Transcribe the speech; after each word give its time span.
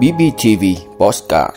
BBTV 0.00 0.64
Postcard 0.98 1.56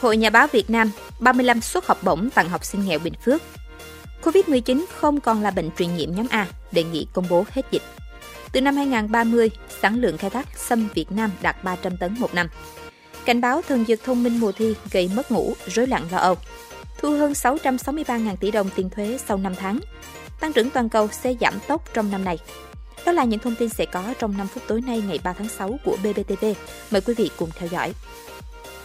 Hội 0.00 0.16
Nhà 0.16 0.30
báo 0.30 0.46
Việt 0.46 0.70
Nam 0.70 0.90
35 1.20 1.60
suất 1.60 1.86
học 1.86 1.98
bổng 2.02 2.30
tặng 2.30 2.48
học 2.48 2.64
sinh 2.64 2.86
nghèo 2.86 2.98
Bình 2.98 3.14
Phước 3.24 3.42
Covid-19 4.22 4.84
không 4.94 5.20
còn 5.20 5.42
là 5.42 5.50
bệnh 5.50 5.70
truyền 5.78 5.96
nhiễm 5.96 6.14
nhóm 6.14 6.26
A, 6.30 6.46
đề 6.72 6.84
nghị 6.84 7.06
công 7.12 7.24
bố 7.30 7.44
hết 7.50 7.62
dịch. 7.70 7.82
Từ 8.52 8.60
năm 8.60 8.76
2030, 8.76 9.50
sản 9.82 10.00
lượng 10.00 10.18
khai 10.18 10.30
thác 10.30 10.46
sâm 10.56 10.88
Việt 10.94 11.12
Nam 11.12 11.30
đạt 11.42 11.64
300 11.64 11.96
tấn 11.96 12.14
một 12.18 12.34
năm. 12.34 12.48
Cảnh 13.24 13.40
báo 13.40 13.62
thần 13.68 13.84
dược 13.84 14.04
thông 14.04 14.22
minh 14.22 14.40
mùa 14.40 14.52
thi 14.52 14.74
gây 14.90 15.10
mất 15.16 15.30
ngủ, 15.30 15.54
rối 15.66 15.86
loạn 15.86 16.02
lo 16.10 16.18
âu. 16.18 16.34
Thu 16.98 17.10
hơn 17.10 17.32
663.000 17.32 18.36
tỷ 18.36 18.50
đồng 18.50 18.70
tiền 18.74 18.90
thuế 18.90 19.18
sau 19.26 19.36
5 19.36 19.54
tháng. 19.54 19.80
Tăng 20.40 20.52
trưởng 20.52 20.70
toàn 20.70 20.88
cầu 20.88 21.08
sẽ 21.12 21.34
giảm 21.40 21.54
tốc 21.68 21.94
trong 21.94 22.10
năm 22.10 22.24
này. 22.24 22.38
Đó 23.06 23.12
là 23.12 23.24
những 23.24 23.40
thông 23.40 23.54
tin 23.54 23.68
sẽ 23.68 23.86
có 23.86 24.14
trong 24.18 24.36
5 24.36 24.46
phút 24.46 24.62
tối 24.66 24.80
nay 24.80 25.02
ngày 25.08 25.18
3 25.24 25.32
tháng 25.32 25.48
6 25.48 25.78
của 25.84 25.96
BBTV. 25.96 26.44
Mời 26.90 27.00
quý 27.00 27.14
vị 27.14 27.30
cùng 27.36 27.50
theo 27.58 27.68
dõi. 27.68 27.92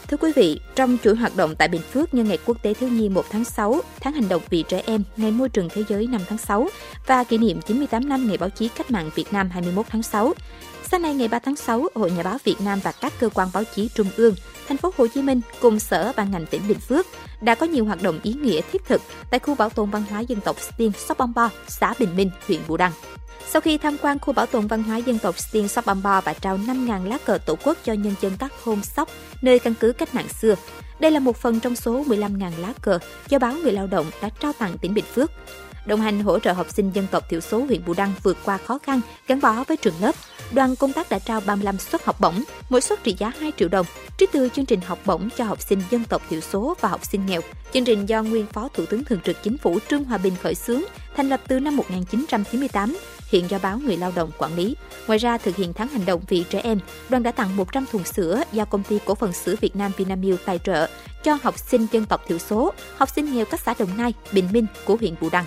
Thưa 0.08 0.18
quý 0.18 0.32
vị, 0.36 0.60
trong 0.76 0.98
chuỗi 1.04 1.16
hoạt 1.16 1.36
động 1.36 1.56
tại 1.56 1.68
Bình 1.68 1.82
Phước 1.82 2.14
nhân 2.14 2.28
ngày 2.28 2.38
Quốc 2.46 2.64
tế 2.64 2.74
Thiếu 2.74 2.90
nhi 2.90 3.10
1 3.10 3.26
tháng 3.30 3.44
6, 3.44 3.82
tháng 4.00 4.14
hành 4.14 4.30
động 4.30 4.42
vì 4.50 4.64
trẻ 4.68 4.82
em, 4.86 5.04
ngày 5.18 5.32
môi 5.32 5.50
trường 5.50 5.70
thế 5.70 5.84
giới 5.90 6.08
5 6.08 6.22
tháng 6.30 6.38
6 6.38 6.68
và 7.08 7.24
kỷ 7.24 7.38
niệm 7.38 7.62
98 7.62 8.10
năm 8.10 8.28
ngày 8.28 8.38
báo 8.38 8.50
chí 8.50 8.68
cách 8.68 8.92
mạng 8.92 9.10
Việt 9.16 9.34
Nam 9.34 9.50
21 9.50 9.86
tháng 9.90 10.04
6. 10.04 10.34
Sáng 10.92 11.02
nay 11.02 11.14
ngày 11.14 11.28
3 11.28 11.40
tháng 11.40 11.56
6, 11.56 11.88
Hội 11.96 12.12
Nhà 12.12 12.24
báo 12.24 12.38
Việt 12.44 12.56
Nam 12.66 12.80
và 12.84 12.92
các 12.92 13.14
cơ 13.20 13.30
quan 13.30 13.50
báo 13.54 13.64
chí 13.76 13.90
trung 13.96 14.08
ương, 14.18 14.36
thành 14.68 14.78
phố 14.78 14.94
Hồ 14.98 15.08
Chí 15.08 15.22
Minh 15.22 15.42
cùng 15.62 15.80
sở 15.80 16.14
ban 16.16 16.32
ngành 16.32 16.46
tỉnh 16.46 16.62
Bình 16.68 16.80
Phước 16.80 17.06
đã 17.44 17.56
có 17.56 17.66
nhiều 17.66 17.86
hoạt 17.86 18.02
động 18.02 18.20
ý 18.24 18.34
nghĩa 18.34 18.62
thiết 18.72 18.86
thực 18.86 19.02
tại 19.30 19.40
khu 19.40 19.56
bảo 19.56 19.70
tồn 19.70 19.90
văn 19.90 20.04
hóa 20.10 20.20
dân 20.20 20.42
tộc 20.42 20.56
Stiên 20.60 20.92
Sóc 20.92 21.18
Bong 21.18 21.34
Bo, 21.34 21.50
xã 21.68 21.94
Bình 22.00 22.16
Minh, 22.16 22.32
huyện 22.48 22.60
Bù 22.68 22.78
Đăng. 22.78 22.92
Sau 23.48 23.62
khi 23.62 23.78
tham 23.78 23.98
quan 24.02 24.20
khu 24.20 24.34
bảo 24.34 24.46
tồn 24.46 24.68
văn 24.68 24.84
hóa 24.84 24.98
dân 24.98 25.20
tộc 25.20 25.40
Stiên 25.40 25.68
Sóc 25.68 25.86
Băm 25.86 26.04
Bo 26.04 26.22
và 26.22 26.34
trao 26.34 26.58
5.000 26.58 27.10
lá 27.10 27.18
cờ 27.26 27.38
tổ 27.38 27.56
quốc 27.64 27.78
cho 27.84 27.94
nhân 27.94 28.16
dân 28.22 28.34
các 28.40 28.54
thôn 28.64 28.84
Sóc, 28.84 29.10
nơi 29.42 29.60
căn 29.60 29.74
cứ 29.80 29.92
cách 29.92 30.16
mạng 30.16 30.28
xưa. 30.42 30.56
Đây 31.00 31.12
là 31.12 31.20
một 31.20 31.38
phần 31.38 31.60
trong 31.60 31.76
số 31.76 32.04
15.000 32.04 32.52
lá 32.60 32.74
cờ 32.82 33.00
do 33.28 33.40
báo 33.40 33.54
Người 33.54 33.72
Lao 33.72 33.88
động 33.88 34.06
đã 34.22 34.30
trao 34.40 34.54
tặng 34.54 34.78
tỉnh 34.78 34.94
Bình 34.94 35.06
Phước. 35.06 35.32
Đồng 35.86 36.02
hành 36.02 36.20
hỗ 36.20 36.40
trợ 36.40 36.54
học 36.54 36.68
sinh 36.70 36.92
dân 36.92 37.08
tộc 37.12 37.30
thiểu 37.30 37.40
số 37.40 37.66
huyện 37.66 37.86
Bù 37.86 37.94
Đăng 37.94 38.14
vượt 38.24 38.38
qua 38.46 38.58
khó 38.58 38.80
khăn, 38.84 39.02
gắn 39.28 39.42
bó 39.42 39.64
với 39.68 39.78
trường 39.78 39.94
lớp. 40.02 40.16
Đoàn 40.52 40.76
công 40.76 40.94
tác 40.94 41.10
đã 41.10 41.20
trao 41.20 41.42
35 41.46 41.78
suất 41.78 42.06
học 42.06 42.20
bổng, 42.20 42.44
mỗi 42.70 42.82
suất 42.82 43.04
trị 43.04 43.16
giá 43.20 43.32
2 43.40 43.52
triệu 43.58 43.70
đồng, 43.70 43.86
trích 44.18 44.32
từ 44.32 44.50
chương 44.50 44.66
trình 44.66 44.82
học 44.82 45.00
bổng 45.06 45.30
cho 45.38 45.44
học 45.44 45.62
sinh 45.62 45.82
dân 45.90 46.04
tộc 46.04 46.22
thiểu 46.30 46.42
số 46.42 46.76
và 46.82 46.90
học 46.90 47.06
sinh 47.06 47.26
nghèo. 47.26 47.42
Chương 47.74 47.86
trình 47.86 48.06
do 48.06 48.24
nguyên 48.24 48.46
Phó 48.46 48.70
Thủ 48.74 48.86
tướng 48.86 49.04
Thường 49.04 49.20
trực 49.24 49.44
Chính 49.44 49.58
phủ 49.58 49.80
Trương 49.90 50.04
Hòa 50.04 50.18
Bình 50.18 50.34
khởi 50.44 50.56
xướng, 50.56 50.82
thành 51.18 51.30
lập 51.30 51.42
từ 51.48 51.60
năm 51.60 51.76
1998 51.76 52.98
hiện 53.34 53.50
do 53.50 53.60
báo 53.60 53.80
Người 53.80 53.98
Lao 53.98 54.12
động 54.16 54.32
quản 54.38 54.56
lý. 54.56 54.76
Ngoài 55.08 55.20
ra, 55.20 55.38
thực 55.38 55.56
hiện 55.56 55.74
tháng 55.74 55.88
hành 55.88 56.06
động 56.06 56.22
vì 56.28 56.46
trẻ 56.50 56.60
em, 56.64 56.80
đoàn 57.10 57.24
đã 57.24 57.32
tặng 57.32 57.56
100 57.56 57.86
thùng 57.92 58.04
sữa 58.04 58.44
do 58.52 58.66
công 58.66 58.84
ty 58.84 59.00
cổ 59.06 59.16
phần 59.16 59.34
sữa 59.34 59.56
Việt 59.62 59.76
Nam 59.76 59.92
Vinamilk 59.98 60.46
tài 60.46 60.60
trợ 60.60 60.90
cho 61.24 61.38
học 61.44 61.60
sinh 61.60 61.88
dân 61.92 62.06
tộc 62.06 62.24
thiểu 62.28 62.38
số, 62.38 62.74
học 62.98 63.10
sinh 63.10 63.34
nghèo 63.34 63.46
các 63.46 63.60
xã 63.60 63.74
Đồng 63.80 63.98
Nai, 63.98 64.14
Bình 64.32 64.48
Minh 64.52 64.66
của 64.86 64.96
huyện 64.96 65.16
Bù 65.22 65.30
Đăng. 65.30 65.46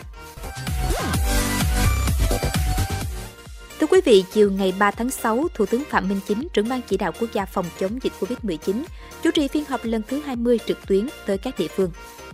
Thưa 3.87 3.97
quý 3.97 4.01
vị, 4.05 4.25
chiều 4.33 4.51
ngày 4.51 4.75
3 4.79 4.91
tháng 4.91 5.11
6, 5.11 5.47
Thủ 5.55 5.67
tướng 5.67 5.83
Phạm 5.85 6.09
Minh 6.09 6.21
Chính, 6.27 6.49
trưởng 6.53 6.69
ban 6.69 6.81
chỉ 6.89 6.97
đạo 6.97 7.13
quốc 7.21 7.33
gia 7.33 7.45
phòng 7.45 7.67
chống 7.79 7.99
dịch 8.03 8.13
COVID-19, 8.21 8.83
chủ 9.23 9.31
trì 9.31 9.49
phiên 9.49 9.65
họp 9.65 9.85
lần 9.85 10.03
thứ 10.09 10.21
20 10.21 10.59
trực 10.67 10.87
tuyến 10.87 11.09
tới 11.27 11.39
các 11.39 11.59
địa 11.59 11.69
phương. 11.69 11.91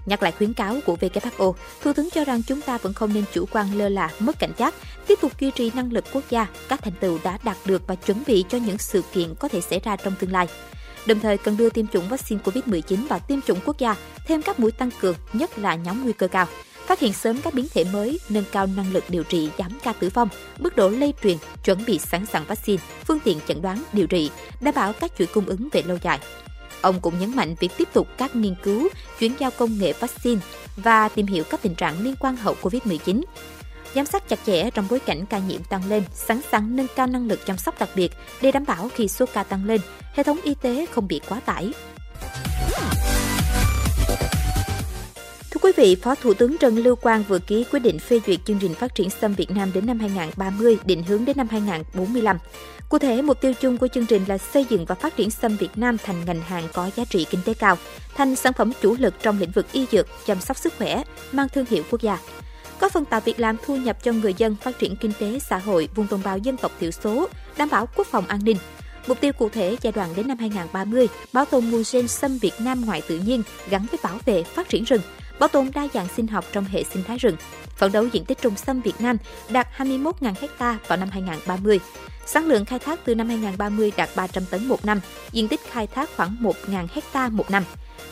Nhắc 0.06 0.22
lại 0.22 0.32
khuyến 0.32 0.54
cáo 0.54 0.78
của 0.86 0.96
WHO, 1.00 1.52
Thủ 1.82 1.92
tướng 1.92 2.10
cho 2.10 2.24
rằng 2.24 2.42
chúng 2.42 2.60
ta 2.60 2.78
vẫn 2.78 2.92
không 2.92 3.14
nên 3.14 3.24
chủ 3.32 3.44
quan 3.52 3.74
lơ 3.74 3.88
là, 3.88 4.10
mất 4.18 4.38
cảnh 4.38 4.52
giác, 4.58 4.74
tiếp 5.06 5.18
tục 5.20 5.40
duy 5.40 5.50
trì 5.50 5.70
năng 5.74 5.92
lực 5.92 6.04
quốc 6.12 6.24
gia, 6.30 6.46
các 6.68 6.82
thành 6.82 6.94
tựu 7.00 7.18
đã 7.24 7.38
đạt 7.44 7.56
được 7.64 7.82
và 7.86 7.94
chuẩn 7.94 8.22
bị 8.26 8.44
cho 8.48 8.58
những 8.58 8.78
sự 8.78 9.02
kiện 9.12 9.34
có 9.34 9.48
thể 9.48 9.60
xảy 9.60 9.80
ra 9.84 9.96
trong 9.96 10.14
tương 10.20 10.32
lai. 10.32 10.48
Đồng 11.06 11.20
thời 11.20 11.38
cần 11.38 11.56
đưa 11.56 11.70
tiêm 11.70 11.86
chủng 11.86 12.08
vaccine 12.08 12.40
COVID-19 12.44 13.08
vào 13.08 13.18
tiêm 13.18 13.40
chủng 13.40 13.58
quốc 13.64 13.78
gia, 13.78 13.96
thêm 14.26 14.42
các 14.42 14.60
mũi 14.60 14.70
tăng 14.70 14.90
cường, 15.00 15.16
nhất 15.32 15.58
là 15.58 15.74
nhóm 15.74 16.02
nguy 16.02 16.12
cơ 16.12 16.28
cao 16.28 16.46
phát 16.92 17.00
hiện 17.00 17.12
sớm 17.12 17.40
các 17.42 17.54
biến 17.54 17.66
thể 17.74 17.84
mới, 17.84 18.20
nâng 18.28 18.44
cao 18.52 18.66
năng 18.66 18.92
lực 18.92 19.04
điều 19.08 19.24
trị, 19.24 19.50
giảm 19.58 19.70
ca 19.82 19.92
tử 19.92 20.10
vong, 20.14 20.28
mức 20.58 20.76
độ 20.76 20.88
lây 20.88 21.14
truyền, 21.22 21.36
chuẩn 21.64 21.84
bị 21.84 21.98
sẵn 21.98 22.26
sàng 22.26 22.44
vaccine, 22.44 22.82
phương 23.04 23.20
tiện 23.20 23.38
chẩn 23.48 23.62
đoán, 23.62 23.82
điều 23.92 24.06
trị, 24.06 24.30
đảm 24.60 24.74
bảo 24.74 24.92
các 24.92 25.12
chuỗi 25.18 25.26
cung 25.26 25.46
ứng 25.46 25.68
về 25.72 25.82
lâu 25.82 25.98
dài. 26.02 26.18
Ông 26.80 27.00
cũng 27.00 27.18
nhấn 27.20 27.36
mạnh 27.36 27.54
việc 27.60 27.70
tiếp 27.76 27.88
tục 27.92 28.08
các 28.18 28.36
nghiên 28.36 28.54
cứu, 28.62 28.88
chuyển 29.18 29.32
giao 29.38 29.50
công 29.50 29.78
nghệ 29.78 29.92
vaccine 29.92 30.40
và 30.76 31.08
tìm 31.08 31.26
hiểu 31.26 31.44
các 31.44 31.62
tình 31.62 31.74
trạng 31.74 32.02
liên 32.02 32.14
quan 32.20 32.36
hậu 32.36 32.56
COVID-19. 32.62 33.22
Giám 33.94 34.06
sát 34.06 34.28
chặt 34.28 34.38
chẽ 34.46 34.70
trong 34.70 34.86
bối 34.90 35.00
cảnh 35.00 35.26
ca 35.26 35.38
nhiễm 35.38 35.62
tăng 35.64 35.88
lên, 35.88 36.02
sẵn 36.14 36.40
sàng 36.52 36.76
nâng 36.76 36.86
cao 36.96 37.06
năng 37.06 37.26
lực 37.26 37.46
chăm 37.46 37.58
sóc 37.58 37.78
đặc 37.78 37.88
biệt 37.94 38.12
để 38.42 38.52
đảm 38.52 38.64
bảo 38.66 38.90
khi 38.94 39.08
số 39.08 39.26
ca 39.32 39.42
tăng 39.42 39.64
lên, 39.64 39.80
hệ 40.14 40.22
thống 40.22 40.38
y 40.44 40.54
tế 40.54 40.86
không 40.86 41.08
bị 41.08 41.20
quá 41.28 41.40
tải. 41.40 41.72
Vị, 45.82 45.96
Phó 46.02 46.14
Thủ 46.14 46.34
tướng 46.34 46.58
Trần 46.58 46.76
Lưu 46.76 46.96
Quang 46.96 47.24
vừa 47.28 47.38
ký 47.38 47.64
quyết 47.70 47.80
định 47.80 47.98
phê 47.98 48.20
duyệt 48.26 48.40
chương 48.44 48.58
trình 48.58 48.74
phát 48.74 48.94
triển 48.94 49.10
sâm 49.10 49.34
Việt 49.34 49.50
Nam 49.50 49.70
đến 49.74 49.86
năm 49.86 49.98
2030, 49.98 50.78
định 50.84 51.02
hướng 51.02 51.24
đến 51.24 51.36
năm 51.36 51.48
2045. 51.50 52.38
Cụ 52.88 52.98
thể, 52.98 53.22
mục 53.22 53.40
tiêu 53.40 53.52
chung 53.60 53.78
của 53.78 53.88
chương 53.88 54.06
trình 54.06 54.24
là 54.26 54.38
xây 54.38 54.66
dựng 54.70 54.84
và 54.84 54.94
phát 54.94 55.16
triển 55.16 55.30
sâm 55.30 55.56
Việt 55.56 55.70
Nam 55.76 55.96
thành 55.98 56.24
ngành 56.26 56.40
hàng 56.40 56.68
có 56.72 56.90
giá 56.96 57.04
trị 57.04 57.26
kinh 57.30 57.40
tế 57.44 57.54
cao, 57.54 57.78
thành 58.14 58.36
sản 58.36 58.52
phẩm 58.52 58.72
chủ 58.82 58.96
lực 58.98 59.14
trong 59.22 59.38
lĩnh 59.38 59.50
vực 59.50 59.66
y 59.72 59.86
dược, 59.92 60.06
chăm 60.26 60.40
sóc 60.40 60.56
sức 60.56 60.72
khỏe, 60.78 61.02
mang 61.32 61.48
thương 61.48 61.66
hiệu 61.70 61.82
quốc 61.90 62.02
gia 62.02 62.18
có 62.80 62.88
phần 62.88 63.04
tạo 63.04 63.20
việc 63.20 63.40
làm 63.40 63.56
thu 63.64 63.76
nhập 63.76 64.02
cho 64.02 64.12
người 64.12 64.34
dân, 64.34 64.56
phát 64.62 64.78
triển 64.78 64.96
kinh 64.96 65.12
tế 65.18 65.38
xã 65.38 65.58
hội 65.58 65.88
vùng 65.94 66.06
đồng 66.10 66.22
bào 66.24 66.38
dân 66.38 66.56
tộc 66.56 66.72
thiểu 66.80 66.90
số, 66.90 67.28
đảm 67.56 67.68
bảo 67.70 67.88
quốc 67.96 68.06
phòng 68.06 68.26
an 68.26 68.40
ninh. 68.44 68.56
Mục 69.06 69.20
tiêu 69.20 69.32
cụ 69.32 69.48
thể 69.48 69.76
giai 69.80 69.92
đoạn 69.92 70.10
đến 70.16 70.28
năm 70.28 70.38
2030, 70.38 71.08
bảo 71.32 71.44
tồn 71.44 71.64
nguồn 71.64 71.82
gen 71.92 72.08
sâm 72.08 72.38
Việt 72.38 72.54
Nam 72.58 72.84
ngoại 72.86 73.02
tự 73.08 73.18
nhiên 73.18 73.42
gắn 73.70 73.86
với 73.90 74.00
bảo 74.02 74.18
vệ 74.24 74.42
phát 74.42 74.68
triển 74.68 74.84
rừng, 74.84 75.00
bảo 75.42 75.48
tồn 75.48 75.70
đa 75.74 75.88
dạng 75.94 76.08
sinh 76.16 76.26
học 76.26 76.44
trong 76.52 76.64
hệ 76.64 76.84
sinh 76.84 77.04
thái 77.04 77.18
rừng. 77.18 77.36
Phấn 77.76 77.92
đấu 77.92 78.06
diện 78.06 78.24
tích 78.24 78.38
trồng 78.42 78.56
sâm 78.56 78.80
Việt 78.80 79.00
Nam 79.00 79.16
đạt 79.48 79.68
21.000 79.78 80.34
ha 80.58 80.78
vào 80.86 80.98
năm 80.98 81.08
2030. 81.10 81.80
Sản 82.26 82.46
lượng 82.46 82.64
khai 82.64 82.78
thác 82.78 83.00
từ 83.04 83.14
năm 83.14 83.28
2030 83.28 83.92
đạt 83.96 84.08
300 84.16 84.44
tấn 84.50 84.68
một 84.68 84.84
năm, 84.84 85.00
diện 85.32 85.48
tích 85.48 85.60
khai 85.70 85.86
thác 85.86 86.10
khoảng 86.16 86.36
1.000 86.40 86.86
ha 87.12 87.28
một 87.28 87.50
năm. 87.50 87.64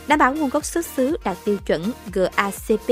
Đảm 0.07 0.19
bảo 0.19 0.35
nguồn 0.35 0.51
gốc 0.51 0.65
xuất 0.65 0.87
xứ 0.87 1.17
đạt 1.25 1.37
tiêu 1.45 1.57
chuẩn 1.67 1.93
GACP, 2.13 2.89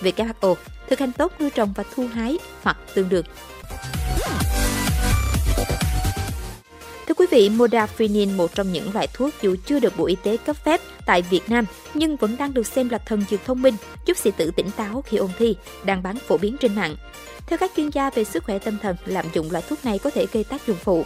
WHO, 0.00 0.54
thực 0.88 0.98
hành 0.98 1.12
tốt 1.12 1.32
nuôi 1.40 1.50
trồng 1.50 1.72
và 1.76 1.84
thu 1.94 2.06
hái 2.14 2.38
hoặc 2.62 2.76
tương 2.94 3.08
đương. 3.08 3.24
Vị, 7.32 7.50
Modafinil, 7.50 8.36
một 8.36 8.54
trong 8.54 8.72
những 8.72 8.94
loại 8.94 9.08
thuốc 9.14 9.34
dù 9.42 9.56
chưa 9.66 9.80
được 9.80 9.96
Bộ 9.96 10.06
Y 10.06 10.16
tế 10.22 10.36
cấp 10.36 10.56
phép 10.64 10.80
tại 11.06 11.22
Việt 11.22 11.40
Nam 11.48 11.64
nhưng 11.94 12.16
vẫn 12.16 12.36
đang 12.38 12.54
được 12.54 12.66
xem 12.66 12.88
là 12.88 12.98
thần 12.98 13.24
dược 13.30 13.44
thông 13.44 13.62
minh, 13.62 13.74
giúp 14.06 14.16
sĩ 14.16 14.30
tử 14.30 14.50
tỉnh 14.56 14.70
táo 14.70 15.02
khi 15.06 15.16
ôn 15.16 15.30
thi, 15.38 15.56
đang 15.84 16.02
bán 16.02 16.16
phổ 16.16 16.36
biến 16.38 16.56
trên 16.60 16.74
mạng. 16.74 16.96
Theo 17.46 17.58
các 17.58 17.72
chuyên 17.76 17.90
gia 17.90 18.10
về 18.10 18.24
sức 18.24 18.44
khỏe 18.44 18.58
tâm 18.58 18.78
thần, 18.82 18.96
lạm 19.06 19.26
dụng 19.32 19.50
loại 19.50 19.64
thuốc 19.68 19.84
này 19.84 19.98
có 19.98 20.10
thể 20.10 20.26
gây 20.32 20.44
tác 20.44 20.66
dụng 20.66 20.76
phụ. 20.76 21.04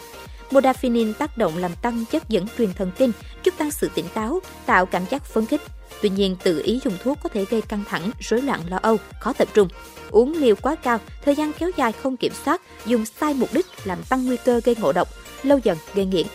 Modafinil 0.50 1.12
tác 1.12 1.38
động 1.38 1.56
làm 1.56 1.70
tăng 1.82 2.04
chất 2.12 2.28
dẫn 2.28 2.47
truyền 2.58 2.72
thần 2.72 2.91
kinh, 2.98 3.12
giúp 3.44 3.54
tăng 3.58 3.70
sự 3.70 3.91
tỉnh 3.94 4.06
táo, 4.14 4.41
tạo 4.66 4.87
cảm 4.87 5.03
giác 5.10 5.25
phấn 5.25 5.47
khích. 5.47 5.60
Tuy 6.03 6.08
nhiên, 6.08 6.37
tự 6.43 6.62
ý 6.64 6.81
dùng 6.84 6.94
thuốc 7.04 7.19
có 7.22 7.28
thể 7.28 7.44
gây 7.50 7.62
căng 7.62 7.84
thẳng, 7.88 8.10
rối 8.20 8.43
loạn 8.43 8.60
lo 8.69 8.78
âu, 8.82 8.97
khó 9.20 9.32
tập 9.32 9.48
trung. 9.54 9.69
Uống 10.10 10.32
liều 10.32 10.54
quá 10.56 10.75
cao, 10.75 10.98
thời 11.25 11.34
gian 11.34 11.53
kéo 11.53 11.70
dài 11.76 11.93
không 11.93 12.16
kiểm 12.16 12.32
soát, 12.44 12.62
dùng 12.87 13.04
sai 13.20 13.34
mục 13.34 13.48
đích 13.53 13.66
làm 13.84 14.03
tăng 14.03 14.26
nguy 14.26 14.37
cơ 14.44 14.60
gây 14.64 14.76
ngộ 14.78 14.93
độc, 14.93 15.08
lâu 15.46 15.58
dần 15.58 15.78
gây 15.94 16.06
nghiện. 16.06 16.26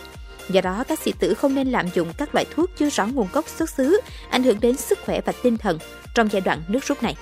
Do 0.48 0.60
đó, 0.60 0.84
các 0.88 0.98
sĩ 0.98 1.12
tử 1.18 1.34
không 1.34 1.54
nên 1.54 1.68
lạm 1.68 1.86
dụng 1.94 2.12
các 2.18 2.34
loại 2.34 2.46
thuốc 2.54 2.70
chưa 2.76 2.90
rõ 2.90 3.06
nguồn 3.06 3.28
gốc 3.32 3.48
xuất 3.48 3.70
xứ, 3.70 4.00
ảnh 4.30 4.42
hưởng 4.42 4.60
đến 4.60 4.76
sức 4.76 4.98
khỏe 5.06 5.20
và 5.20 5.32
tinh 5.42 5.58
thần 5.58 5.78
trong 6.14 6.28
giai 6.32 6.40
đoạn 6.40 6.62
nước 6.68 6.84
rút 6.84 7.02
này. 7.02 7.16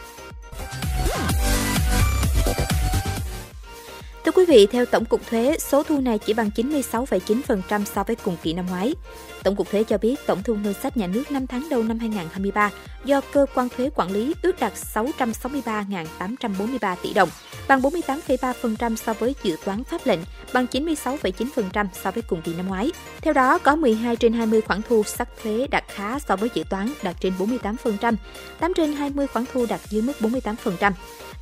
Thưa 4.41 4.47
quý 4.47 4.57
vị, 4.57 4.67
theo 4.67 4.87
Tổng 4.87 5.05
cục 5.05 5.31
Thuế, 5.31 5.57
số 5.59 5.83
thu 5.83 6.01
này 6.01 6.19
chỉ 6.19 6.33
bằng 6.33 6.51
96,9% 6.57 7.85
so 7.85 8.05
với 8.05 8.17
cùng 8.17 8.37
kỳ 8.43 8.53
năm 8.53 8.67
ngoái. 8.67 8.95
Tổng 9.43 9.57
cục 9.57 9.71
Thuế 9.71 9.85
cho 9.85 9.99
biết 9.99 10.27
tổng 10.27 10.43
thu 10.43 10.55
ngân 10.55 10.75
sách 10.83 10.97
nhà 10.97 11.07
nước 11.07 11.31
5 11.31 11.47
tháng 11.47 11.69
đầu 11.71 11.83
năm 11.83 11.99
2023 11.99 12.71
do 13.05 13.21
cơ 13.33 13.47
quan 13.55 13.69
thuế 13.69 13.91
quản 13.95 14.13
lý 14.13 14.35
ước 14.43 14.61
đạt 14.61 14.73
663.843 14.95 16.97
tỷ 17.03 17.13
đồng, 17.13 17.29
bằng 17.69 17.81
48,3% 17.81 18.97
so 18.97 19.13
với 19.13 19.35
dự 19.43 19.57
toán 19.65 19.85
pháp 19.85 20.01
lệnh, 20.05 20.21
bằng 20.53 20.67
96,9% 20.73 21.87
so 22.03 22.11
với 22.11 22.23
cùng 22.23 22.43
kỳ 22.43 22.55
năm 22.55 22.69
ngoái. 22.69 22.93
Theo 23.21 23.33
đó, 23.33 23.59
có 23.59 23.77
12 23.77 24.17
trên 24.17 24.33
20 24.33 24.61
khoản 24.61 24.81
thu 24.89 25.03
sắc 25.03 25.29
thuế 25.43 25.67
đạt 25.71 25.85
khá 25.89 26.19
so 26.19 26.37
với 26.37 26.49
dự 26.55 26.63
toán 26.71 26.93
đạt 27.03 27.17
trên 27.21 27.33
48%, 27.39 28.15
8 28.61 28.73
trên 28.77 28.93
20 28.93 29.27
khoản 29.27 29.45
thu 29.53 29.67
đạt 29.69 29.81
dưới 29.89 30.03
mức 30.03 30.13
48%. 30.21 30.93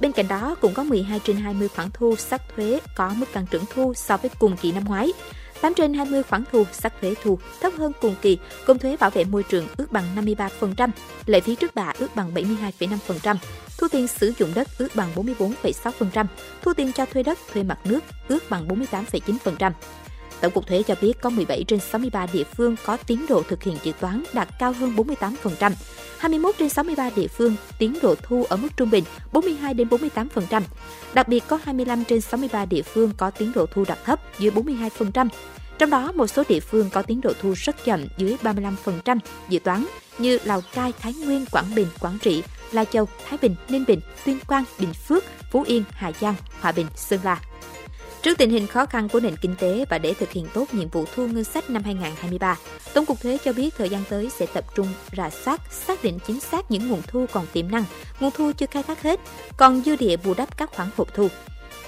Bên 0.00 0.12
cạnh 0.12 0.28
đó, 0.28 0.56
cũng 0.60 0.74
có 0.74 0.82
12 0.82 1.20
trên 1.24 1.36
20 1.36 1.68
khoản 1.68 1.88
thu 1.94 2.16
sắc 2.16 2.42
thuế 2.56 2.80
có 2.98 3.14
mức 3.16 3.26
tăng 3.32 3.46
trưởng 3.46 3.64
thu 3.74 3.94
so 3.94 4.16
với 4.16 4.30
cùng 4.38 4.56
kỳ 4.56 4.72
năm 4.72 4.84
ngoái. 4.84 5.12
8 5.60 5.74
trên 5.74 5.94
20 5.94 6.22
khoản 6.22 6.44
thu 6.52 6.64
sắc 6.72 6.92
thuế 7.00 7.14
thu 7.22 7.38
thấp 7.60 7.72
hơn 7.76 7.92
cùng 8.00 8.14
kỳ, 8.22 8.38
công 8.66 8.78
thuế 8.78 8.96
bảo 8.96 9.10
vệ 9.10 9.24
môi 9.24 9.42
trường 9.42 9.66
ước 9.76 9.92
bằng 9.92 10.04
53%, 10.16 10.90
lệ 11.26 11.40
phí 11.40 11.54
trước 11.54 11.74
bạ 11.74 11.92
ước 11.98 12.16
bằng 12.16 12.34
72,5%, 12.34 13.36
thu 13.78 13.88
tiền 13.88 14.08
sử 14.08 14.32
dụng 14.38 14.50
đất 14.54 14.68
ước 14.78 14.88
bằng 14.94 15.08
44,6%, 15.14 16.26
thu 16.62 16.72
tiền 16.72 16.92
cho 16.92 17.06
thuê 17.06 17.22
đất, 17.22 17.38
thuê 17.52 17.62
mặt 17.62 17.78
nước 17.84 18.00
ước 18.28 18.50
bằng 18.50 18.68
48,9%. 18.68 19.72
Tổng 20.40 20.52
cục 20.52 20.67
thuế 20.67 20.82
cho 20.82 20.94
biết 21.00 21.20
có 21.20 21.31
17 21.31 21.64
trên 21.64 21.81
63 21.81 22.26
địa 22.32 22.44
phương 22.44 22.76
có 22.85 22.96
tiến 22.96 23.26
độ 23.29 23.43
thực 23.43 23.62
hiện 23.62 23.76
dự 23.82 23.93
toán 24.00 24.23
đạt 24.32 24.49
cao 24.58 24.73
hơn 24.73 24.96
48%, 24.96 25.73
21 26.19 26.55
trên 26.58 26.69
63 26.69 27.11
địa 27.17 27.26
phương 27.26 27.56
tiến 27.79 27.99
độ 28.02 28.14
thu 28.23 28.44
ở 28.49 28.56
mức 28.56 28.69
trung 28.76 28.90
bình 28.90 29.05
42 29.32 29.75
đến 29.75 29.88
48%. 29.88 30.62
Đặc 31.14 31.29
biệt 31.29 31.44
có 31.49 31.58
25 31.64 32.05
trên 32.05 32.20
63 32.20 32.64
địa 32.64 32.82
phương 32.82 33.11
có 33.17 33.31
tiến 33.31 33.52
độ 33.55 33.67
thu 33.67 33.85
đạt 33.88 33.99
thấp 34.05 34.20
dưới 34.38 34.50
42%. 34.50 35.29
Trong 35.79 35.90
đó, 35.90 36.12
một 36.12 36.26
số 36.26 36.43
địa 36.49 36.61
phương 36.61 36.90
có 36.90 37.02
tiến 37.02 37.20
độ 37.20 37.32
thu 37.40 37.52
rất 37.56 37.85
chậm 37.85 38.06
dưới 38.17 38.37
35% 38.43 39.19
dự 39.49 39.58
toán 39.58 39.87
như 40.19 40.38
Lào 40.44 40.61
Cai, 40.75 40.93
Thái 41.00 41.14
Nguyên, 41.14 41.44
Quảng 41.52 41.75
Bình, 41.75 41.87
Quảng 42.00 42.19
Trị, 42.23 42.43
Lai 42.73 42.87
Châu, 42.93 43.08
Thái 43.29 43.38
Bình, 43.43 43.55
Ninh 43.69 43.85
Bình, 43.88 44.00
Tuyên 44.25 44.38
Quang, 44.46 44.64
Bình 44.79 44.93
Phước, 44.93 45.25
Phú 45.50 45.64
Yên, 45.67 45.85
Hà 45.90 46.12
Giang, 46.20 46.35
Hòa 46.61 46.73
Bình, 46.73 46.87
Sơn 46.96 47.20
La. 47.23 47.40
Trước 48.22 48.38
tình 48.38 48.50
hình 48.50 48.66
khó 48.66 48.86
khăn 48.86 49.08
của 49.08 49.20
nền 49.20 49.36
kinh 49.36 49.54
tế 49.58 49.84
và 49.88 49.98
để 49.98 50.14
thực 50.14 50.30
hiện 50.30 50.46
tốt 50.54 50.64
nhiệm 50.72 50.88
vụ 50.88 51.04
thu 51.14 51.26
ngân 51.26 51.44
sách 51.44 51.70
năm 51.70 51.82
2023, 51.84 52.56
Tổng 52.94 53.06
cục 53.06 53.20
Thuế 53.20 53.38
cho 53.44 53.52
biết 53.52 53.74
thời 53.78 53.88
gian 53.88 54.02
tới 54.08 54.30
sẽ 54.38 54.46
tập 54.46 54.64
trung 54.74 54.86
rà 55.16 55.30
soát, 55.30 55.60
xác 55.72 56.02
định 56.04 56.18
chính 56.26 56.40
xác 56.40 56.70
những 56.70 56.88
nguồn 56.88 57.02
thu 57.06 57.26
còn 57.32 57.46
tiềm 57.52 57.70
năng, 57.70 57.84
nguồn 58.20 58.30
thu 58.30 58.52
chưa 58.52 58.66
khai 58.66 58.82
thác 58.82 59.02
hết, 59.02 59.20
còn 59.56 59.82
dư 59.84 59.96
địa 59.96 60.16
bù 60.16 60.34
đắp 60.34 60.56
các 60.56 60.70
khoản 60.74 60.88
hụt 60.96 61.14
thu. 61.14 61.28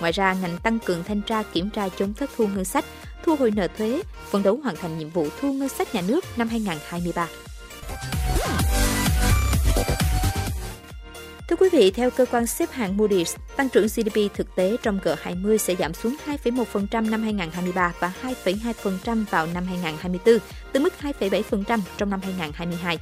Ngoài 0.00 0.12
ra, 0.12 0.36
ngành 0.42 0.58
tăng 0.62 0.78
cường 0.78 1.04
thanh 1.04 1.22
tra 1.22 1.42
kiểm 1.42 1.70
tra 1.70 1.88
chống 1.88 2.14
thất 2.14 2.30
thu 2.36 2.46
ngân 2.46 2.64
sách, 2.64 2.84
thu 3.24 3.36
hồi 3.36 3.50
nợ 3.50 3.68
thuế, 3.78 4.02
phấn 4.30 4.42
đấu 4.42 4.60
hoàn 4.62 4.76
thành 4.76 4.98
nhiệm 4.98 5.10
vụ 5.10 5.26
thu 5.40 5.52
ngân 5.52 5.68
sách 5.68 5.94
nhà 5.94 6.02
nước 6.08 6.24
năm 6.36 6.48
2023. 6.48 7.28
Thưa 11.50 11.56
quý 11.56 11.69
vị, 11.73 11.91
theo 11.91 12.11
cơ 12.11 12.26
quan 12.31 12.47
xếp 12.47 12.70
hạng 12.70 12.97
Moody's, 12.97 13.37
tăng 13.56 13.69
trưởng 13.69 13.87
GDP 13.87 14.35
thực 14.35 14.55
tế 14.55 14.76
trong 14.82 14.99
G20 15.05 15.56
sẽ 15.56 15.75
giảm 15.79 15.94
xuống 15.94 16.17
2,1% 16.44 17.11
năm 17.11 17.23
2023 17.23 17.93
và 18.00 18.12
2,2% 18.44 19.25
vào 19.31 19.47
năm 19.47 19.67
2024, 19.67 20.38
từ 20.73 20.81
mức 20.81 20.93
2,7% 21.02 21.79
trong 21.99 22.11
năm 22.11 22.20
2022. 22.23 22.99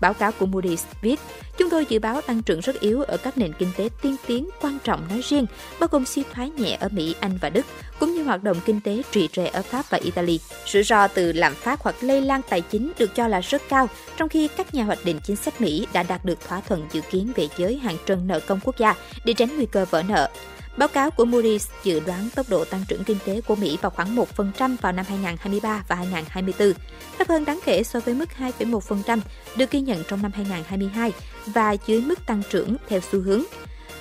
Báo 0.00 0.14
cáo 0.14 0.32
của 0.32 0.46
Moody's 0.46 0.84
viết, 1.02 1.20
chúng 1.58 1.70
tôi 1.70 1.86
dự 1.88 1.98
báo 1.98 2.20
tăng 2.20 2.42
trưởng 2.42 2.60
rất 2.60 2.80
yếu 2.80 3.02
ở 3.02 3.16
các 3.16 3.38
nền 3.38 3.52
kinh 3.58 3.68
tế 3.76 3.88
tiên 4.02 4.16
tiến 4.26 4.48
quan 4.60 4.78
trọng 4.84 5.08
nói 5.08 5.20
riêng, 5.24 5.46
bao 5.80 5.88
gồm 5.92 6.06
suy 6.06 6.22
thoái 6.32 6.50
nhẹ 6.50 6.76
ở 6.80 6.88
Mỹ, 6.88 7.14
Anh 7.20 7.38
và 7.40 7.50
Đức, 7.50 7.66
cũng 7.98 8.14
như 8.14 8.24
hoạt 8.24 8.42
động 8.42 8.56
kinh 8.64 8.80
tế 8.80 9.02
trì 9.10 9.28
trệ 9.28 9.46
ở 9.46 9.62
Pháp 9.62 9.90
và 9.90 9.98
Italy. 9.98 10.40
Rủi 10.66 10.82
ro 10.82 11.08
từ 11.08 11.32
lạm 11.32 11.54
phát 11.54 11.80
hoặc 11.80 11.96
lây 12.00 12.20
lan 12.20 12.40
tài 12.48 12.60
chính 12.60 12.92
được 12.98 13.14
cho 13.14 13.28
là 13.28 13.40
rất 13.40 13.62
cao, 13.68 13.88
trong 14.16 14.28
khi 14.28 14.48
các 14.48 14.74
nhà 14.74 14.84
hoạch 14.84 15.04
định 15.04 15.20
chính 15.24 15.36
sách 15.36 15.60
Mỹ 15.60 15.86
đã 15.92 16.02
đạt 16.02 16.24
được 16.24 16.38
thỏa 16.48 16.60
thuận 16.60 16.86
dự 16.92 17.00
kiến 17.10 17.32
về 17.36 17.48
giới 17.56 17.76
hạn 17.76 17.96
trần 18.06 18.26
nợ 18.26 18.40
công 18.40 18.60
quốc 18.64 18.78
gia 18.78 18.94
để 19.24 19.32
tránh 19.32 19.56
nguy 19.56 19.66
cơ 19.66 19.84
vỡ 19.90 20.02
nợ. 20.02 20.28
Báo 20.78 20.88
cáo 20.88 21.10
của 21.10 21.24
Moody's 21.24 21.68
dự 21.82 22.00
đoán 22.00 22.28
tốc 22.34 22.46
độ 22.48 22.64
tăng 22.64 22.84
trưởng 22.88 23.04
kinh 23.04 23.18
tế 23.24 23.40
của 23.40 23.56
Mỹ 23.56 23.78
vào 23.82 23.90
khoảng 23.90 24.16
1% 24.16 24.76
vào 24.80 24.92
năm 24.92 25.04
2023 25.08 25.84
và 25.88 25.94
2024, 25.94 26.72
thấp 27.18 27.28
hơn 27.28 27.44
đáng 27.44 27.60
kể 27.64 27.82
so 27.82 28.00
với 28.00 28.14
mức 28.14 28.28
2,1% 28.38 29.18
được 29.56 29.70
ghi 29.70 29.80
nhận 29.80 30.04
trong 30.08 30.22
năm 30.22 30.32
2022 30.34 31.12
và 31.46 31.76
dưới 31.86 32.00
mức 32.00 32.26
tăng 32.26 32.42
trưởng 32.50 32.76
theo 32.88 33.00
xu 33.00 33.20
hướng. 33.20 33.42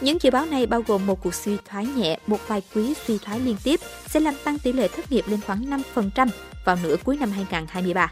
Những 0.01 0.18
dự 0.21 0.31
báo 0.31 0.45
này 0.45 0.65
bao 0.65 0.81
gồm 0.88 1.06
một 1.06 1.24
cuộc 1.24 1.33
suy 1.33 1.57
thoái 1.69 1.85
nhẹ, 1.85 2.19
một 2.27 2.47
vài 2.47 2.62
quý 2.75 2.94
suy 3.07 3.18
thoái 3.18 3.39
liên 3.39 3.56
tiếp 3.63 3.79
sẽ 4.07 4.19
làm 4.19 4.33
tăng 4.44 4.59
tỷ 4.59 4.74
lệ 4.74 4.88
thất 4.88 5.12
nghiệp 5.12 5.25
lên 5.27 5.39
khoảng 5.45 5.83
5% 5.95 6.27
vào 6.65 6.77
nửa 6.83 6.95
cuối 7.03 7.18
năm 7.18 7.31
2023. 7.31 8.12